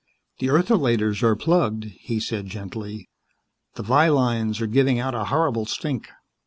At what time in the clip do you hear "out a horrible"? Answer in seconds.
4.99-5.67